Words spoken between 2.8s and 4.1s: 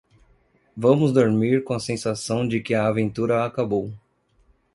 aventura acabou.